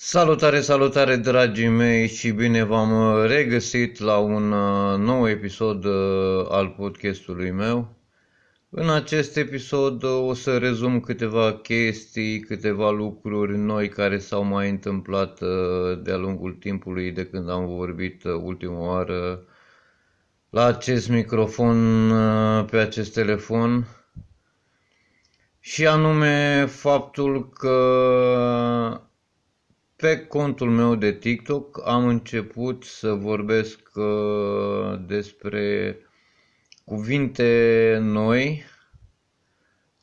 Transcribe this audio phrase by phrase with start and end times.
[0.00, 6.68] Salutare, salutare dragii mei și bine v-am regăsit la un uh, nou episod uh, al
[6.68, 7.94] podcastului meu.
[8.70, 14.70] În acest episod uh, o să rezum câteva chestii, câteva lucruri noi care s-au mai
[14.70, 15.40] întâmplat
[16.02, 19.44] de-a lungul timpului de când am vorbit ultima oară
[20.50, 22.10] la acest microfon
[22.70, 23.86] pe acest telefon
[25.60, 27.72] și anume faptul că
[30.02, 35.96] pe contul meu de TikTok am început să vorbesc uh, despre
[36.84, 38.64] cuvinte noi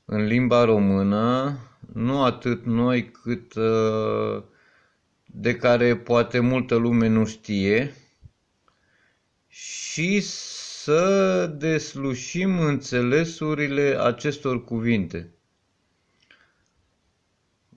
[0.06, 1.58] în limba română,
[1.94, 4.44] nu atât noi cât uh,
[5.26, 7.94] de care poate multă lume nu știe
[9.48, 15.35] și să deslușim înțelesurile acestor cuvinte.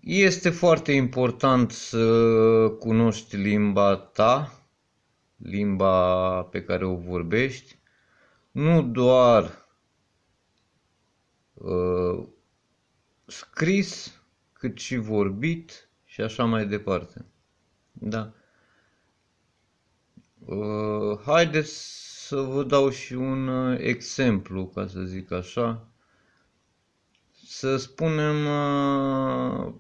[0.01, 2.07] Este foarte important să
[2.79, 4.63] cunoști limba ta,
[5.37, 7.79] limba pe care o vorbești,
[8.51, 9.67] nu doar
[11.55, 12.27] uh,
[13.27, 14.21] scris,
[14.53, 17.25] cât și vorbit și așa mai departe.
[17.93, 18.33] Da.
[20.39, 25.89] Uh, haideți să vă dau și un uh, exemplu, ca să zic așa.
[27.47, 29.75] Să spunem uh,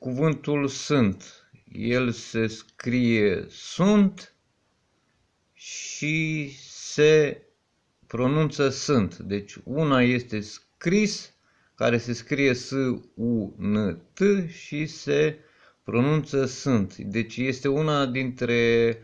[0.00, 1.50] cuvântul sunt.
[1.72, 4.34] El se scrie sunt
[5.52, 7.42] și se
[8.06, 9.18] pronunță sunt.
[9.18, 11.32] Deci una este scris,
[11.74, 15.38] care se scrie S-U-N-T și se
[15.82, 16.96] pronunță sunt.
[16.96, 18.96] Deci este una dintre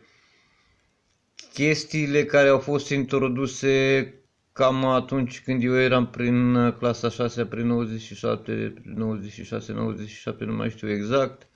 [1.52, 4.14] chestiile care au fost introduse
[4.56, 10.70] cam atunci când eu eram prin uh, clasa 6, prin 97, 96, 97, nu mai
[10.70, 11.46] știu exact,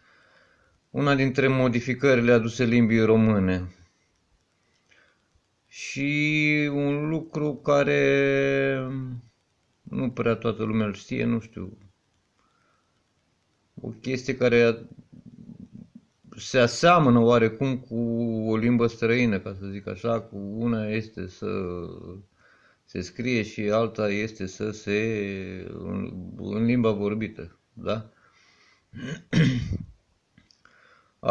[0.90, 3.74] una dintre modificările aduse limbii române.
[5.68, 8.78] Și un lucru care
[9.82, 11.78] nu prea toată lumea îl știe, nu știu,
[13.80, 14.86] o chestie care
[16.36, 17.96] se aseamănă oarecum cu
[18.48, 21.46] o limbă străină, ca să zic așa, cu una este să
[22.90, 24.98] se scrie și alta este să se
[25.72, 28.10] în, în limba vorbită, da?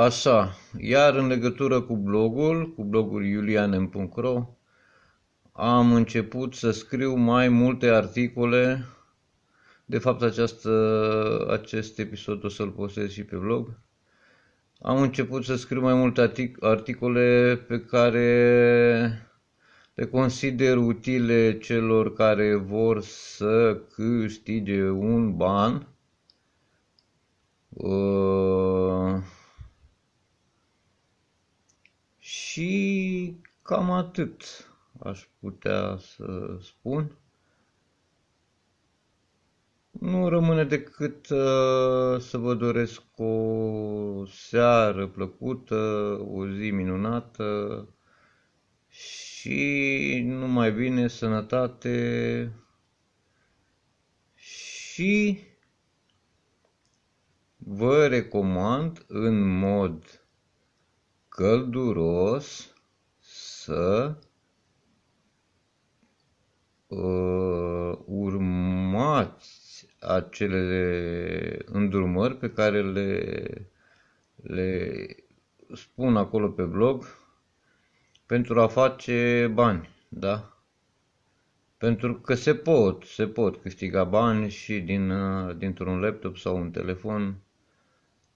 [0.06, 4.48] Așa, iar în legătură cu blogul, cu blogul julianem.ro,
[5.52, 8.86] am început să scriu mai multe articole.
[9.86, 13.80] De fapt, această, acest episod o să-l postez și pe blog.
[14.82, 19.29] Am început să scriu mai multe articole pe care
[20.00, 25.88] le consider utile celor care vor să câștige un ban.
[27.70, 29.22] Uh,
[32.18, 34.44] și cam atât
[35.00, 37.18] aș putea să spun.
[39.92, 45.76] Nu rămâne decât uh, să vă doresc o seară plăcută,
[46.32, 47.88] o zi minunată
[48.88, 49.29] și
[50.24, 52.52] numai bine, sănătate.
[54.36, 55.40] Și
[57.58, 60.24] vă recomand în mod
[61.30, 62.74] călduros
[63.20, 64.16] să
[66.88, 73.72] uh, urmați acele îndrumări pe care le,
[74.36, 75.06] le
[75.74, 77.06] spun acolo pe blog
[78.30, 80.58] pentru a face bani, da?
[81.78, 86.72] Pentru că se pot, se pot câștiga bani și din, uh, dintr-un laptop sau un
[86.72, 87.42] telefon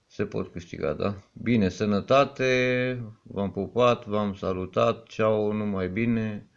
[0.06, 1.14] se pot câștiga, da?
[1.32, 6.48] Bine, sănătate, v-am pupat, v-am salutat, ceau, numai bine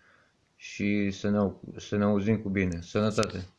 [0.56, 2.80] și să ne, să ne auzim cu bine.
[2.82, 3.57] Sănătate!